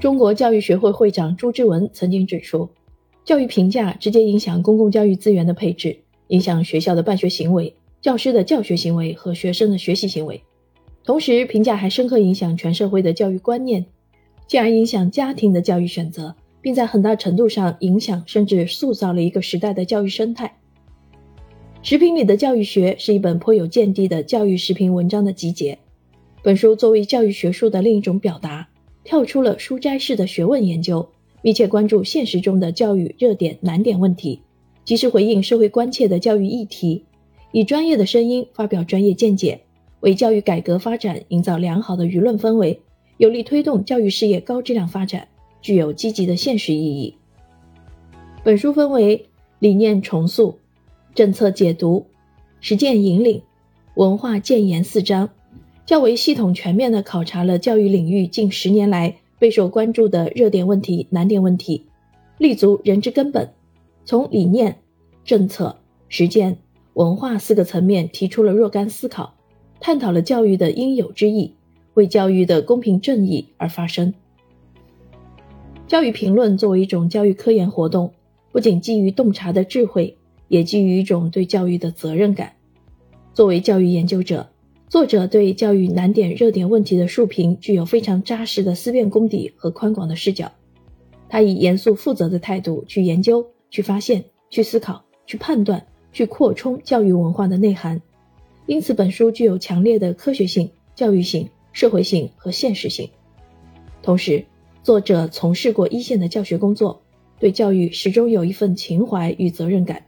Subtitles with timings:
[0.00, 2.70] 中国教育学会会长朱之文曾经指出，
[3.22, 10.42] 教育评价直接影响公共教育资源的配置，影响学校的办学行为、教师的教学行为和学生的学习行为。
[11.04, 13.84] 同时，评价还深刻影响全社会的教育观念，
[14.46, 20.56] 进而影响家庭的教育选择，并在很大程度上影响甚至塑造了一个时代的教育生态。
[21.82, 25.78] 时评里的教育学是一本颇有见地的教育时评文章的集结。
[26.42, 28.69] 本书作为教育学术的另一种表达。
[29.10, 31.08] 跳出了书斋式的学问研究，
[31.42, 34.40] 密切关注现实中的教育热点难点问题，
[34.84, 37.04] 及时回应社会关切的教育议题，
[37.50, 39.62] 以专业的声音发表专业见解，
[39.98, 42.80] 为教育改革发展营造良好的舆论氛围，
[43.16, 45.26] 有力推动教育事业高质量发展，
[45.60, 47.16] 具有积极的现实意义。
[48.44, 49.26] 本书分为
[49.58, 50.56] 理念重塑、
[51.16, 52.06] 政策解读、
[52.60, 53.42] 实践引领、
[53.96, 55.30] 文化建言四章。
[55.90, 61.84] 较为系统全面地考察了教育领域近十年来备受关注的热点问题、难点问题，
[62.38, 63.50] 立足人之根本，
[64.04, 64.78] 从理念、
[65.24, 66.58] 政策、实践、
[66.94, 69.34] 文化四个层面提出了若干思考，
[69.80, 71.54] 探讨了教育的应有之义，
[71.94, 74.14] 为教育的公平正义而发声。
[75.88, 78.12] 教育评论作为一种教育科研活动，
[78.52, 82.52] 不仅基于洞察的智慧，也基于一种对教育的责任感。
[83.34, 84.50] 作为教育研究者。
[84.90, 90.50] 作者对教育难点、热点问题的述评具有非常扎实的思辨功底和宽广的视角。
[91.28, 98.02] 他以严肃负责的态度去研究、去发现、去思考、去判断、去扩充教育文化的内涵。
[98.66, 103.08] 因此，本书具有强烈的科学性、教育性、社会性和现实性。
[104.02, 104.44] 同时，
[104.82, 107.00] 作者从事过一线的教学工作，
[107.38, 110.02] 对教育始终有一份情怀与责任感。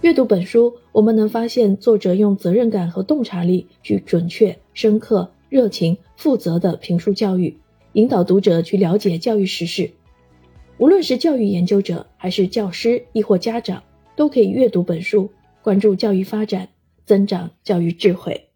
[0.00, 7.58] 阅读本书，我们能发现作者用责任感和洞察力去准确、深刻、热情、负责的评述教育，
[7.94, 9.90] 引导读者去了解教育实事。
[10.78, 13.82] 无论是教育研究者，还是教师，亦或家长，
[14.14, 15.28] 都可以阅读本书，
[15.62, 16.68] 关注教育发展，
[17.04, 18.47] 增长教育智慧。